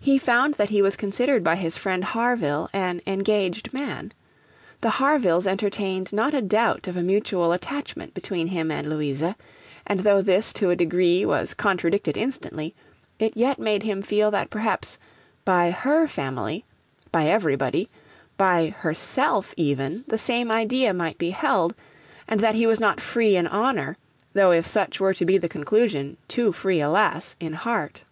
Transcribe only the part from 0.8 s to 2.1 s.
was considered by his friend